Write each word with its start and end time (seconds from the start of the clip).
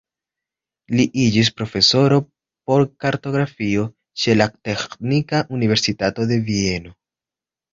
Li 0.99 1.03
iĝis 1.23 1.51
profesoro 1.59 2.17
por 2.71 2.85
kartografio 3.05 3.85
ĉe 4.23 4.37
la 4.41 4.49
Teĥnika 4.55 5.45
Universitato 5.59 6.27
de 6.33 6.41
Vieno. 6.49 6.99